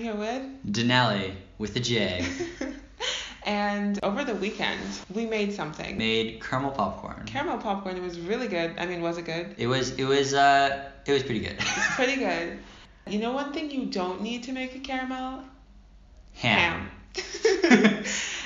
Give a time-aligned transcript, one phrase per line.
[0.00, 0.42] here with.
[0.66, 2.26] Denali with a J.
[3.46, 4.80] and over the weekend,
[5.14, 5.96] we made something.
[5.98, 7.24] Made caramel popcorn.
[7.26, 7.96] Caramel popcorn.
[7.96, 8.74] It was really good.
[8.78, 9.54] I mean, was it good?
[9.58, 11.56] It was it was uh it was pretty good.
[11.58, 12.58] It's pretty good.
[13.06, 15.42] You know one thing you don't need to make a caramel?
[16.34, 16.90] Ham.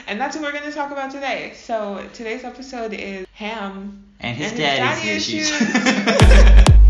[0.07, 1.52] and that's what we're going to talk about today.
[1.55, 5.50] So today's episode is ham And his and daddy's daddy issues.
[5.50, 6.80] Who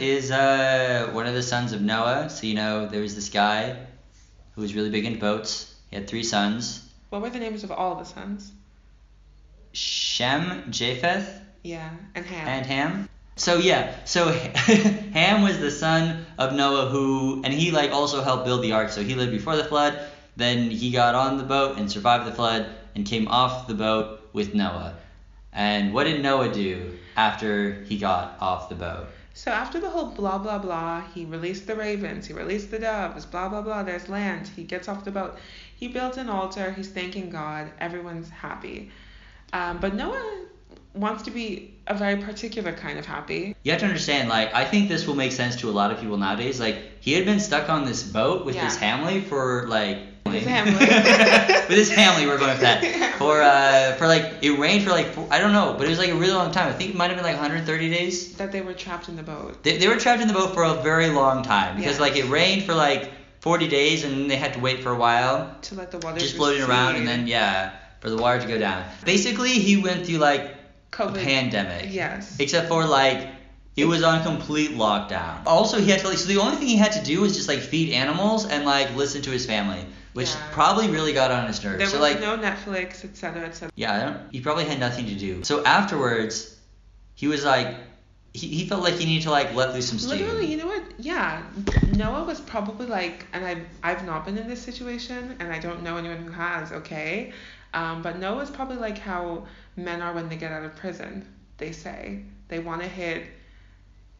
[0.00, 2.30] is uh, one of the sons of Noah.
[2.30, 3.76] So you know there was this guy
[4.54, 5.74] who was really big into boats.
[5.90, 8.52] He had three sons: What were the names of all the sons?
[9.72, 12.48] Shem, Japheth, Yeah, and Ham.
[12.48, 13.08] and Ham.
[13.36, 14.28] So yeah, so
[15.14, 18.90] Ham was the son of Noah who, and he like also helped build the ark.
[18.90, 19.98] So he lived before the flood.
[20.36, 24.28] Then he got on the boat and survived the flood and came off the boat
[24.32, 24.94] with Noah.
[25.52, 29.06] And what did Noah do after he got off the boat?
[29.32, 33.24] So after the whole blah blah blah, he released the ravens, he released the doves,
[33.26, 34.48] blah blah blah, there's land.
[34.48, 35.38] He gets off the boat.
[35.76, 38.90] He builds an altar, he's thanking God, everyone's happy.
[39.52, 40.46] Um, but Noah
[40.94, 43.54] wants to be a very particular kind of happy.
[43.62, 46.00] You have to understand, like, I think this will make sense to a lot of
[46.00, 46.60] people nowadays.
[46.60, 49.98] Like, he had been stuck on this boat with his family for like.
[50.32, 50.72] His family.
[51.68, 53.14] with his family, we're going for that.
[53.20, 55.98] For uh, for like it rained for like four, I don't know, but it was
[55.98, 56.68] like a really long time.
[56.68, 58.34] I think it might have been like 130 days.
[58.36, 59.62] That they were trapped in the boat.
[59.62, 62.00] They, they were trapped in the boat for a very long time because Yeah.
[62.02, 64.96] like it rained for like 40 days and then they had to wait for a
[64.96, 68.46] while, To let the water just floating around, and then yeah, for the water to
[68.48, 68.84] go down.
[69.04, 70.54] Basically, he went through like
[70.98, 71.92] a pandemic.
[71.92, 72.36] Yes.
[72.40, 73.28] Except for like
[73.76, 75.42] it was on complete lockdown.
[75.46, 77.48] Also, he had to like so the only thing he had to do was just
[77.48, 80.48] like feed animals and like listen to his family, which Yeah.
[80.52, 81.78] probably really got on his nerves.
[81.78, 83.70] There so like no Netflix, etc., etc.
[83.74, 85.44] yeah, I don't, he probably had nothing to do.
[85.44, 86.56] So afterwards,
[87.14, 87.76] he was like
[88.32, 90.18] he, he felt like he needed to like let loose some steam.
[90.18, 90.82] Literally, you know what?
[90.98, 91.42] Yeah,
[91.96, 95.82] Noah was probably like, and I've I've not been in this situation, and I don't
[95.82, 96.72] know anyone who has.
[96.72, 97.32] Okay,
[97.74, 99.46] um, but Noah's probably like how
[99.76, 101.26] men are when they get out of prison.
[101.58, 103.24] They say they want to hit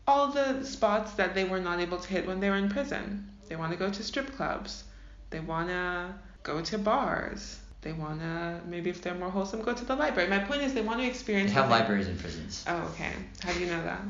[0.06, 3.28] all the spots that they were not able to hit when they were in prison.
[3.48, 4.84] They want to go to strip clubs.
[5.30, 7.58] They want to go to bars.
[7.82, 10.28] They want to maybe if they're more wholesome, go to the library.
[10.28, 11.52] My point is they want to They experience.
[11.52, 12.64] have something- libraries in prisons.
[12.68, 13.12] Oh, okay.
[13.42, 14.00] How do you know that?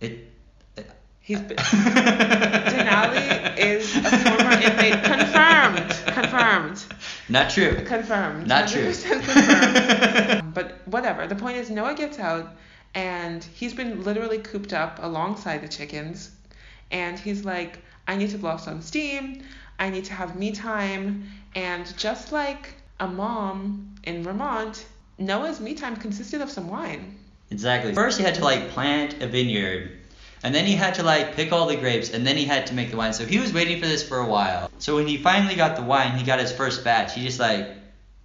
[0.00, 0.32] It.
[1.20, 1.56] He's uh, been.
[2.76, 5.04] Denali is a former inmate.
[5.04, 5.90] Confirmed.
[6.14, 6.84] Confirmed.
[7.28, 7.84] Not true.
[7.84, 8.46] Confirmed.
[8.46, 8.92] Not true.
[8.94, 10.54] confirmed.
[10.54, 11.26] but whatever.
[11.26, 12.56] The point is, Noah gets out,
[12.94, 16.30] and he's been literally cooped up alongside the chickens,
[16.90, 19.42] and he's like, I need to blow off some steam.
[19.78, 21.30] I need to have me time.
[21.54, 24.86] And just like a mom in Vermont,
[25.18, 27.16] Noah's me time consisted of some wine.
[27.50, 27.94] Exactly.
[27.94, 29.90] First, he had to like plant a vineyard,
[30.42, 32.74] and then he had to like pick all the grapes, and then he had to
[32.74, 33.12] make the wine.
[33.14, 34.70] So he was waiting for this for a while.
[34.78, 37.14] So when he finally got the wine, he got his first batch.
[37.14, 37.66] He just like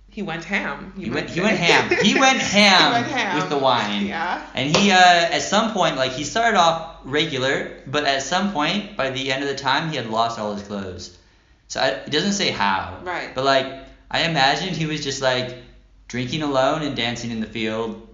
[0.09, 0.93] He went ham.
[0.97, 1.89] he went might he went ham.
[2.03, 3.35] He went ham, He went ham.
[3.37, 4.05] with the wine.
[4.13, 4.45] Yeah.
[4.53, 8.97] And he uh, at some point like he started off regular, but at some point
[8.97, 11.17] by the end of the time he had lost all his clothes.
[11.67, 12.99] So I, it doesn't say how.
[13.03, 13.33] Right.
[13.33, 13.65] But like
[14.09, 15.57] I imagined he was just like
[16.07, 18.07] drinking alone and dancing in the field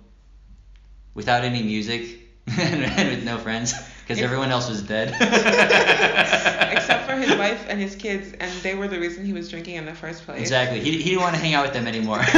[1.13, 2.19] without any music
[2.57, 3.73] and with no friends
[4.09, 5.09] because everyone else was dead.
[6.71, 9.75] Except for his wife and his kids, and they were the reason he was drinking
[9.75, 10.41] in the first place.
[10.41, 10.79] Exactly.
[10.79, 12.17] He, he didn't want to hang out with them anymore.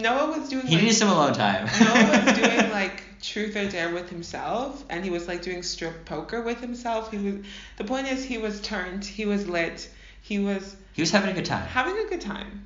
[0.00, 1.68] Noah was doing he like, needed some alone time.
[1.78, 6.04] Noah was doing like truth or dare with himself, and he was like doing strip
[6.04, 7.10] poker with himself.
[7.10, 7.46] He was.
[7.78, 9.04] The point is, he was turned.
[9.04, 9.88] He was lit.
[10.20, 11.66] He was he was having a good time.
[11.66, 12.64] having a good time.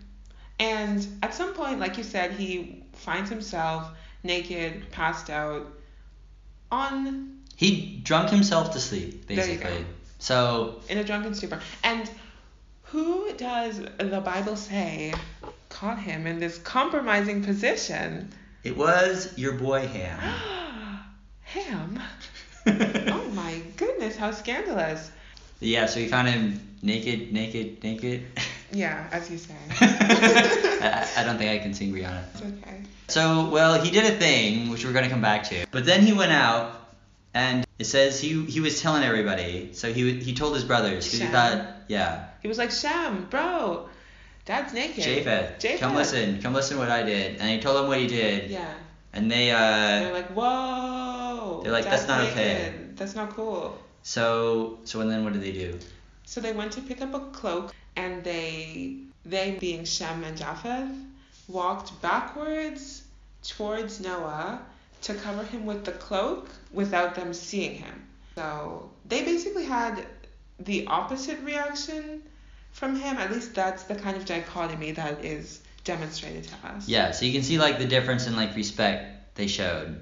[0.59, 3.91] And at some point, like you said, he finds himself
[4.25, 5.67] naked, passed out,
[6.71, 9.85] on He drunk himself to sleep, basically.
[10.19, 11.61] So in a drunken stupor.
[11.85, 12.11] And
[12.85, 15.15] who does the Bible say
[15.69, 18.33] caught him in this compromising position?
[18.67, 20.19] It was your boy Ham.
[21.43, 22.01] Ham.
[22.69, 25.13] Oh my goodness, how scandalous.
[25.61, 28.27] yeah, so he found him naked, naked, naked.
[28.73, 29.55] Yeah, as you say.
[29.81, 32.25] I, I don't think I can sing Rihanna.
[32.35, 32.81] It's okay.
[33.07, 35.65] So, well, he did a thing, which we're going to come back to.
[35.71, 36.91] But then he went out,
[37.35, 39.73] and it says he he was telling everybody.
[39.75, 43.89] So he he told his brothers because he thought, yeah, He was like, Shem, bro,
[44.47, 45.05] dad's naked.
[45.05, 45.81] Japheth, Japheth.
[45.81, 47.39] come listen, come listen what I did.
[47.39, 48.73] And he told them what he did, Yeah.
[49.13, 51.61] and they uh They're uh like, whoa.
[51.63, 53.79] They're like, "That's not okay." That's not cool.
[54.03, 55.79] So so and then what did they do?
[56.25, 60.91] So they went to pick up a cloak, and they, they being Shem and Japheth,
[61.49, 63.03] walked backwards
[63.45, 64.61] towards Noah
[65.03, 68.03] to cover him with the cloak without them seeing him.
[68.35, 70.05] So they basically had
[70.59, 72.23] the opposite reaction
[72.77, 73.17] from him.
[73.17, 76.87] At least that's the kind of dichotomy that is demonstrated to us.
[76.87, 80.01] Yeah, so you can see like the difference in like respect they showed.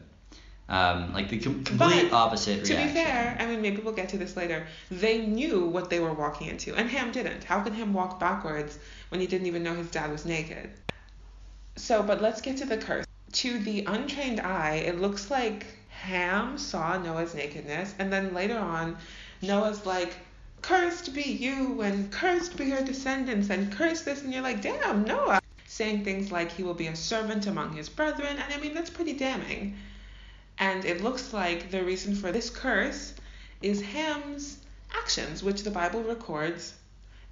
[0.68, 4.08] Um, like the com- complete But, opposite To be fair, I mean, maybe we'll get
[4.08, 4.66] to this later.
[4.90, 7.44] They knew what they were walking into, and Ham didn't.
[7.44, 8.78] How can Ham walk backwards
[9.10, 10.70] when he didn't even know his dad was naked?
[11.76, 13.06] So, but let's get to the curse.
[13.32, 18.96] To the untrained eye, it looks like Ham saw Noah's nakedness, and then later on,
[19.42, 20.14] Noah's like,
[20.64, 25.04] Cursed be you, and cursed be your descendants, and cursed this, and you're like, Damn,
[25.04, 25.42] Noah.
[25.66, 28.88] Saying things like he will be a servant among his brethren, and I mean, that's
[28.88, 29.76] pretty damning.
[30.58, 33.12] And it looks like the reason for this curse
[33.60, 34.56] is Ham's
[34.94, 36.72] actions, which the Bible records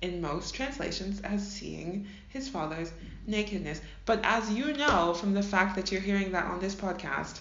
[0.03, 2.93] in most translations as seeing his father's
[3.27, 3.81] nakedness.
[4.05, 7.41] But as you know from the fact that you're hearing that on this podcast,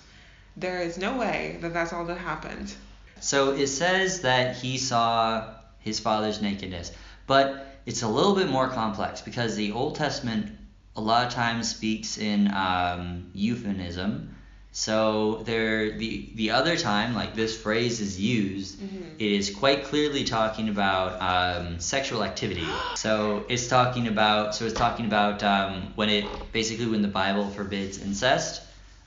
[0.56, 2.74] there is no way that that's all that happened.
[3.20, 6.92] So it says that he saw his father's nakedness,
[7.28, 10.52] but it's a little bit more complex because the Old Testament
[10.96, 14.36] a lot of times speaks in um, euphemism.
[14.74, 19.16] So there, the the other time, like this phrase is used, Mhm.
[19.20, 22.68] it is quite clearly talking about um, sexual activity.
[22.96, 27.50] So it's talking about, so it's talking about um, when it basically when the Bible
[27.50, 28.62] forbids incest.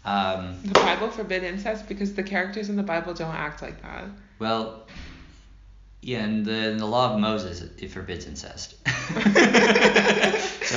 [0.05, 4.05] Um, The Bible forbid incest because the characters in the Bible don't act like that.
[4.39, 4.87] Well,
[6.05, 8.75] yeah, in the, in the law of Moses, it, it forbids incest.
[8.87, 8.91] so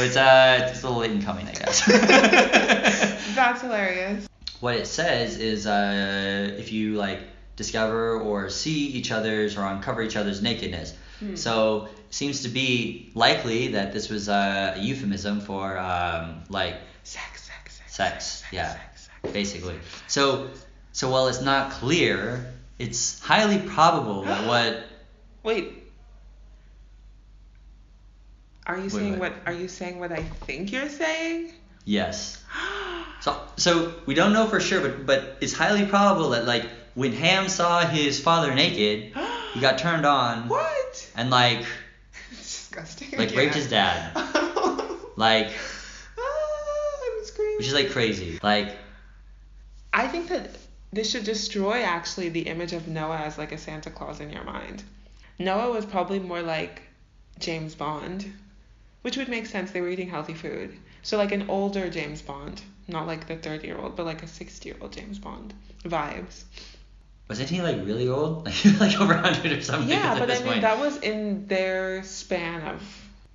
[0.02, 1.86] it's uh, it's a little late in coming, I guess.
[3.36, 4.28] That's hilarious.
[4.62, 7.20] what it says is uh, if you like
[7.58, 10.94] discover or see each other's or uncover each other's nakedness.
[11.20, 11.36] Hmm.
[11.36, 16.76] So it seems to be likely that this was uh, a euphemism for um, like
[17.04, 17.94] Sex, sex, sex.
[17.94, 18.74] Sex, yeah.
[18.74, 19.34] Sex, sex.
[19.34, 19.80] basically.
[20.08, 20.50] So
[20.92, 24.87] so while it's not clear, it's highly probable that what
[25.48, 25.82] Wait.
[28.66, 29.20] Are you Wait, saying wait.
[29.22, 31.54] what are you saying what I think you're saying?
[31.86, 32.44] yes
[33.22, 36.66] So, so we don't know for sure, but but it's highly probable that like
[36.96, 39.14] when Ham saw his father naked,
[39.54, 41.10] he got turned on What?
[41.16, 41.66] and like
[42.32, 43.18] disgusting.
[43.18, 44.14] like raped his dad,
[45.16, 45.48] like
[46.20, 47.58] ah, I'm screaming.
[47.58, 48.38] which is like crazy.
[48.44, 48.76] Like
[49.94, 50.50] I think that
[50.92, 54.44] this should destroy actually the image of Noah as like a Santa Claus in your
[54.44, 54.84] mind.
[55.40, 56.82] Noah was probably more like
[57.40, 58.32] James Bond,
[59.02, 59.72] which would make sense.
[59.72, 60.76] They were eating healthy food.
[61.04, 64.28] So like an older James Bond, not like the 30 year old, but like a
[64.28, 65.54] 60 year old James Bond
[65.84, 66.44] vibes.
[67.30, 70.44] wasn't he like really old, like like over hundred or something Yeah, but I mean
[70.46, 70.62] point?
[70.62, 72.82] that was in their span of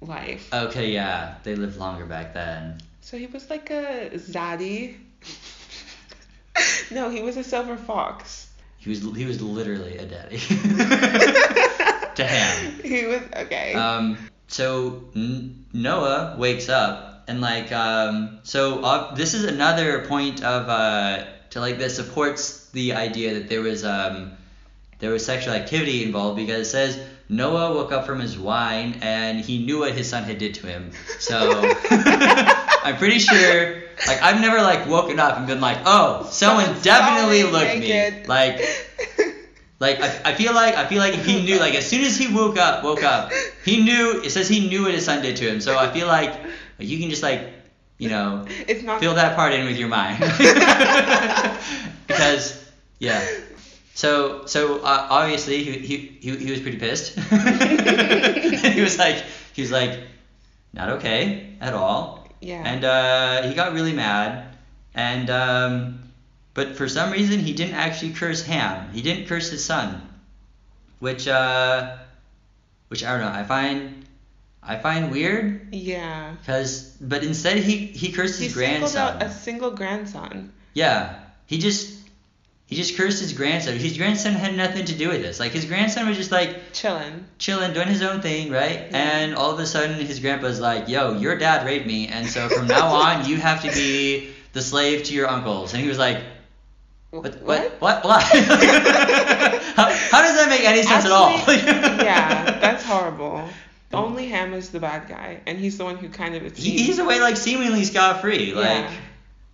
[0.01, 0.53] life.
[0.53, 2.81] Okay, yeah, they lived longer back then.
[3.01, 4.97] So he was like a zaddy.
[6.91, 8.49] no, he was a silver fox.
[8.79, 10.39] He was he was literally a daddy
[13.13, 13.75] Was okay.
[13.75, 14.17] Um,
[14.49, 20.69] so N- Noah wakes up and like um, so uh, this is another point of
[20.69, 24.33] uh, to like that supports the idea that there was um,
[24.99, 26.99] there was sexual activity involved because it says
[27.29, 30.67] Noah woke up from his wine and he knew what his son had did to
[30.67, 30.91] him.
[31.19, 31.37] So
[31.91, 36.83] I'm pretty sure like I've never like woken up and been like oh someone Someone
[36.83, 38.23] definitely looked naked.
[38.23, 38.61] me like
[39.83, 42.33] like I, I feel like I feel like he knew like as soon as he
[42.33, 43.33] woke up woke up
[43.65, 45.61] he knew it says he knew what his son did to him.
[45.61, 46.31] So I feel like,
[46.79, 47.51] like you can just like
[47.99, 50.23] you know it's not fill that part in with your mind.
[52.07, 52.63] Because
[53.01, 53.21] yeah.
[53.95, 57.19] So so uh, obviously he, he, he, he was pretty pissed.
[58.73, 59.19] He was like
[59.53, 59.99] he was like
[60.73, 62.29] not okay at all.
[62.41, 62.63] Yeah.
[62.65, 64.47] and uh, he got really mad.
[64.95, 66.02] And um,
[66.55, 70.01] but for some reason he didn't actually curse Ham he didn't curse his son
[70.99, 71.97] which uh,
[72.89, 74.05] which I don't know I find
[74.63, 76.35] I find weird yeah.
[76.41, 80.53] because but instead he he cursed He his grandson out a single grandson.
[80.75, 81.99] yeah he just
[82.67, 85.65] he just cursed his grandson his grandson had nothing to do with this like his
[85.65, 88.87] grandson was just like chilling, chilling, doing his own thing, right?
[88.91, 88.97] Yeah.
[88.97, 92.49] And all of a sudden, his grandpa's like, "Yo, your dad raped me, and so
[92.49, 95.99] from now on, you have to be the slave to your uncles." And he was
[95.99, 96.19] like,
[97.13, 97.43] "What?
[97.43, 97.81] What?
[97.81, 98.05] What?
[98.05, 98.23] What?
[98.23, 103.49] how, how does that make any sense Actually, at all?" yeah, that's horrible.
[103.93, 104.31] Only mm.
[104.31, 107.21] Ham is the bad guy, and he's the one who kind of he, he's away
[107.21, 108.67] like seemingly scot free, like.
[108.67, 108.93] Yeah.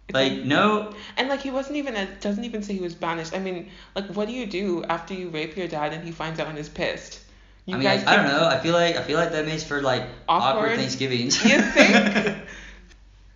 [0.08, 3.34] It's Like no, And like he wasn't even it doesn't even say he was banished.
[3.34, 6.40] I mean, like what do you do after you rape your dad and he finds
[6.40, 7.20] out and is pissed?
[7.66, 8.46] You I mean, I, I don't know.
[8.46, 10.78] I feel like I feel like that makes for like awkward, Awkward?
[10.78, 11.44] Thanksgivings.
[11.44, 12.38] You think?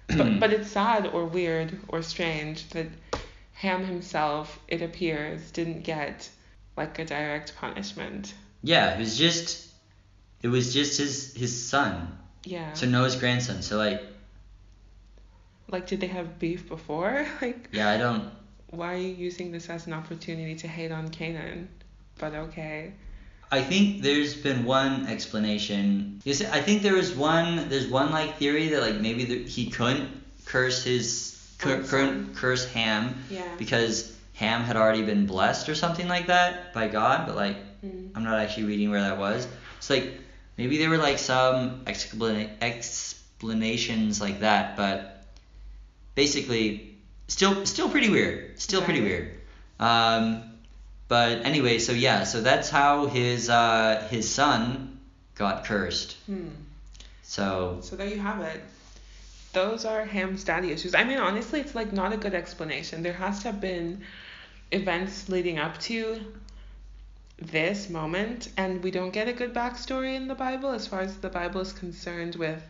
[0.16, 2.86] but, but it's sad or weird or strange that
[3.62, 6.28] Ham himself, it appears, didn't get
[6.76, 8.34] like a direct punishment.
[8.64, 9.68] yeah, it was just
[10.42, 12.18] it was just his his son.
[12.44, 12.72] Yeah.
[12.72, 13.62] So Noah's grandson.
[13.62, 14.02] So like
[15.68, 17.24] like did they have beef before?
[17.40, 18.32] Like yeah, I don't
[18.70, 21.68] why are you using this as an opportunity to hate on Canaan?
[22.18, 22.94] But okay.
[23.52, 26.20] I think there's been one explanation.
[26.24, 27.68] You see, I think there was one.
[27.68, 30.08] There's one like theory that like maybe the, he couldn't
[30.46, 33.42] curse his cur, curse Ham Yeah.
[33.58, 37.26] because Ham had already been blessed or something like that by God.
[37.26, 38.10] But like Mm.
[38.14, 39.44] I'm not actually reading where that was.
[39.78, 40.12] It's like
[40.56, 45.24] maybe there were like some explana- explanations like that, but
[46.14, 46.96] basically
[47.28, 48.60] still still pretty weird.
[48.60, 49.34] Still pretty weird.
[49.80, 50.44] Um,
[51.08, 55.00] but anyway, so yeah, so that's how his uh, his son
[55.34, 56.16] got cursed.
[56.26, 56.48] Hmm.
[57.22, 58.62] So So there you have it.
[59.52, 60.94] Those are Ham's daddy issues.
[60.94, 63.02] I mean, honestly, it's like not a good explanation.
[63.02, 64.02] There has to have been
[64.70, 66.20] events leading up to
[67.38, 71.16] this moment, and we don't get a good backstory in the Bible as far as
[71.18, 72.62] the Bible is concerned with.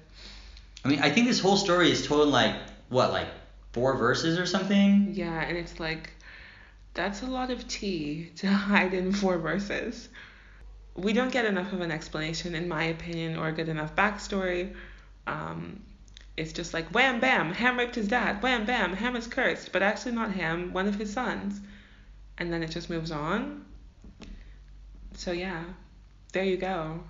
[0.84, 2.56] I mean, I think this whole story is told in like
[2.88, 3.28] what, like
[3.72, 5.12] four verses or something.
[5.12, 6.10] Yeah, and it's like
[6.94, 10.08] that's a lot of tea to hide in four verses.
[10.94, 14.74] We don't get enough of an explanation, in my opinion, or a good enough backstory.
[15.26, 15.80] Um,
[16.36, 18.42] it's just like wham bam, Ham raped his dad.
[18.42, 21.60] Wham bam, Ham is cursed, but actually not Ham, one of his sons.
[22.38, 23.64] And then it just moves on.
[25.14, 25.64] So yeah,
[26.32, 27.00] there you go.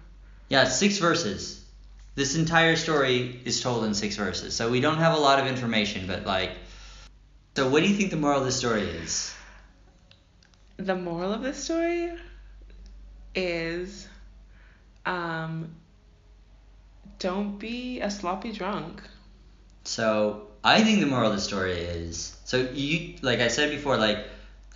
[0.49, 1.65] Yeah, six verses.
[2.15, 5.47] This entire story is told in six verses, so we don't have a lot of
[5.47, 6.51] information, but like.
[7.57, 9.35] So, what do you think the moral of this story is?
[10.77, 12.13] The moral of this story
[13.35, 14.09] is
[15.07, 15.75] um,
[17.19, 19.03] don't be a sloppy drunk.
[19.85, 23.97] So, I think the moral of the story is so you like I said before,
[23.97, 24.27] like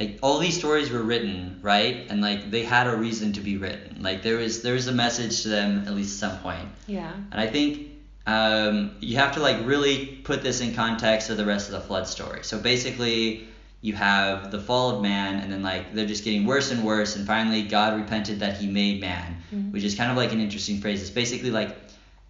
[0.01, 3.57] like all these stories were written right, and like they had a reason to be
[3.57, 4.03] written.
[4.03, 6.69] Like there was there was a message to them at least at some point.
[6.87, 7.13] Yeah.
[7.31, 7.89] And I think
[8.27, 11.81] um, you have to like really put this in context of the rest of the
[11.81, 12.41] flood story.
[12.43, 13.47] So basically,
[13.81, 17.15] you have the fall of man, and then like they're just getting worse and worse,
[17.15, 19.71] and finally God repented that He made man, Mhm.
[19.73, 21.01] which is kind of like an interesting phrase.
[21.01, 21.77] It's basically like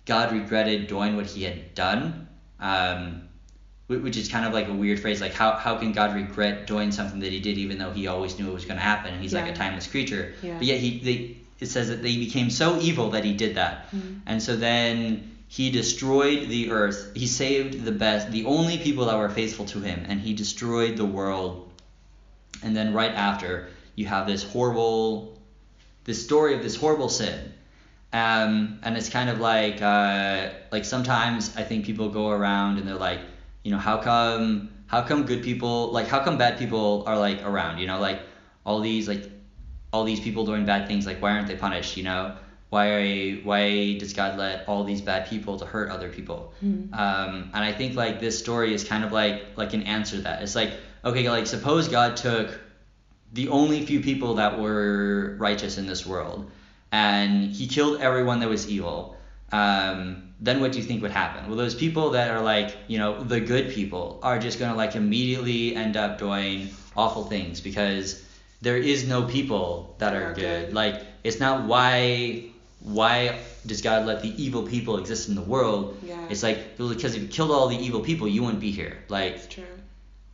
[0.05, 2.29] God regretted doing what He had done.
[2.61, 3.29] Um,
[3.89, 5.21] which is kind of like a weird phrase.
[5.21, 8.39] Like how, how can God regret doing something that He did even though He always
[8.39, 9.13] knew it was going to happen?
[9.15, 10.35] And He's like a timeless creature.
[10.43, 10.55] Yeah.
[10.59, 13.91] But yet He they it says that they became so evil that He did that.
[13.93, 14.21] Mhm.
[14.27, 17.13] And so then he destroyed the earth.
[17.15, 20.97] He saved the best, the only people that were faithful to him, and he destroyed
[20.97, 21.71] the world.
[22.65, 25.39] And then right after, you have this horrible,
[26.03, 27.53] this story of this horrible sin.
[28.17, 32.89] Um, and it's kind of like, uh, like sometimes I think people go around and
[32.89, 33.21] they're like,
[33.63, 37.43] you know, how come, how come good people, like how come bad people are like
[37.43, 38.21] around, you know, like
[38.65, 39.25] all these like
[39.93, 42.37] all these people doing bad things like why aren't they punished you know?
[42.71, 46.53] Why why does god let all these bad people to hurt other people?
[46.63, 46.93] Mhm.
[46.93, 50.23] um, and i think like this story is kind of like like an answer to
[50.23, 50.43] that.
[50.43, 50.73] It's like
[51.05, 52.49] okay like suppose god took
[53.33, 56.51] the only few people that were righteous in this world
[56.93, 59.17] and he killed everyone that was evil
[59.53, 61.47] um, then what do you think would happen?
[61.49, 64.77] Well those people that are like you know the good people are just going to
[64.77, 68.25] like immediately end up doing awful things because
[68.61, 70.73] there is no people that are good.
[70.75, 72.47] like it's not why
[72.81, 75.97] why does god let the evil people exist in the world?
[76.05, 76.27] Yeah.
[76.29, 78.99] it's like because if you killed all the evil people you wouldn't be here.
[79.09, 79.65] Like It's true.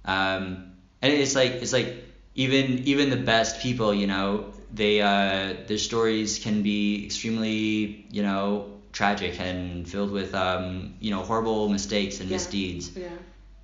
[0.05, 2.05] um, and it's like it's like
[2.35, 8.23] even even the best people, you know, they uh, their stories can be extremely you
[8.23, 12.37] know tragic and filled with um, you know horrible mistakes and Yeah.
[12.37, 12.91] misdeeds.
[12.97, 13.09] Yeah.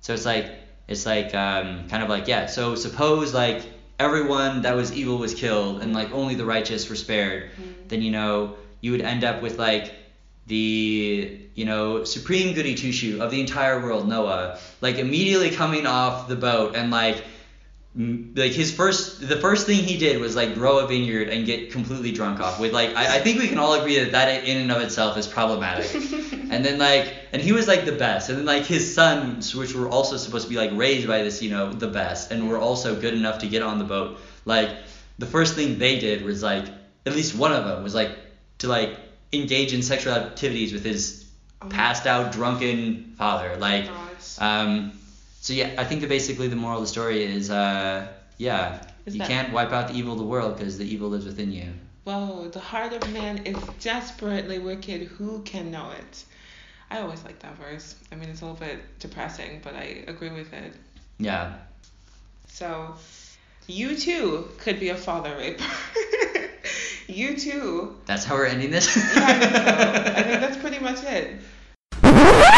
[0.01, 0.51] So it's like
[0.87, 2.45] it's like um, kind of like yeah.
[2.47, 3.61] So suppose like
[3.99, 7.89] everyone that was evil was killed and like only the righteous were spared, Mhm.
[7.89, 9.93] then you know you would end up with like
[10.47, 15.85] the you know supreme goody two shoe of the entire world, Noah, like immediately coming
[15.85, 17.23] off the boat and like
[17.99, 21.69] like his first the first thing he did was like grow a vineyard and get
[21.71, 24.57] completely drunk off with like I, I think we can all agree that that in
[24.57, 25.93] and of itself is problematic
[26.49, 29.75] and then like and he was like the best and then like his sons which
[29.75, 32.57] were also supposed to be like raised by this you know the best and were
[32.57, 34.69] also good enough to get on the boat like
[35.17, 36.67] the first thing they did was like
[37.05, 38.11] at least one of them was like
[38.59, 38.97] to like
[39.33, 41.25] engage in sexual activities with his
[41.61, 41.67] Oh.
[41.67, 44.39] passed out drunken father like Gosh.
[44.39, 44.93] um
[45.41, 49.15] So yeah, I think that basically the moral of the story is, uh, yeah, Is
[49.15, 51.51] you that- can't wipe out the evil of the world because the evil lives within
[51.51, 51.73] you.
[52.03, 55.03] Whoa, the heart of man is desperately wicked.
[55.03, 56.23] Who can know it?
[56.91, 57.95] I always like that verse.
[58.11, 60.73] I mean, it's a little bit depressing, but I agree with it.
[61.19, 61.53] Yeah.
[62.47, 62.95] So,
[63.67, 65.63] you too could be a father raper.
[67.07, 67.95] you too.
[68.07, 68.95] That's how we're ending this.
[68.95, 69.59] Yeah, I think so.
[70.19, 71.35] I think that's pretty much it.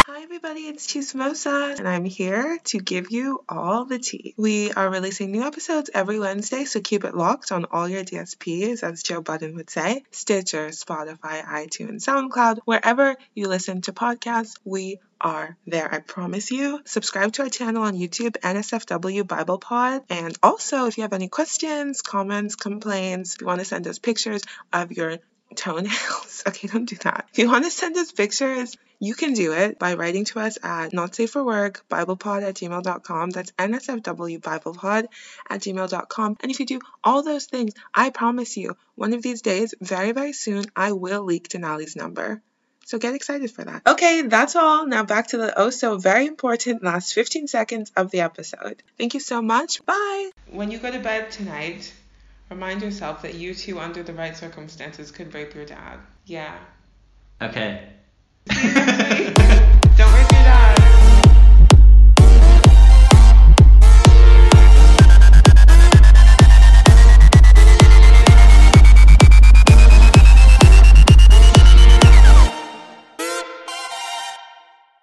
[0.05, 4.33] Hi everybody, it's Chismosa, and I'm here to give you all the tea.
[4.35, 8.81] We are releasing new episodes every Wednesday, so keep it locked on all your DSPs,
[8.81, 14.97] as Joe Budden would say, Stitcher, Spotify, iTunes, SoundCloud, wherever you listen to podcasts, we
[15.21, 16.81] are there, I promise you.
[16.83, 20.01] Subscribe to our channel on YouTube, NSFW Bible Pod.
[20.09, 23.99] And also, if you have any questions, comments, complaints, if you want to send us
[23.99, 24.41] pictures
[24.73, 25.19] of your
[25.55, 27.27] toenails, okay, don't do that.
[27.31, 30.59] If you want to send us pictures, you can do it by writing to us
[30.61, 35.05] at not safe for work biblepod at gmail.com that's nsfw biblepod
[35.49, 39.41] at gmail.com and if you do all those things i promise you one of these
[39.41, 42.43] days very very soon i will leak denali's number
[42.85, 43.83] so get excited for that.
[43.87, 44.85] Okay, that's all.
[44.85, 48.83] Now back to the oh so very important last 15 seconds of the episode.
[48.97, 49.85] Thank you so much.
[49.85, 50.31] Bye.
[50.49, 51.93] When you go to bed tonight,
[52.51, 55.99] remind yourself that you too, under the right circumstances, could rape your dad.
[56.25, 56.59] Yeah.
[57.41, 57.87] okay.